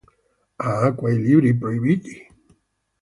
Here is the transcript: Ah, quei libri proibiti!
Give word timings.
Ah, 0.69 0.89
quei 0.99 1.15
libri 1.25 1.51
proibiti! 1.61 2.15